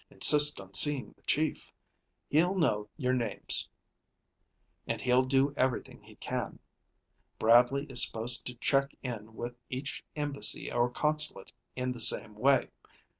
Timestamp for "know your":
2.57-3.13